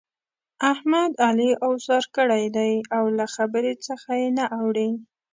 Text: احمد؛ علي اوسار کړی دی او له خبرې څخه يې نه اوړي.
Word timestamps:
احمد؛ 0.71 1.11
علي 1.27 1.51
اوسار 1.67 2.03
کړی 2.15 2.43
دی 2.57 2.73
او 2.97 3.03
له 3.17 3.25
خبرې 3.35 3.73
څخه 3.87 4.09
يې 4.21 4.29
نه 4.37 4.45
اوړي. 4.57 4.89